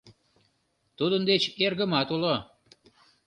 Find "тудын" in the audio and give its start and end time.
0.97-1.21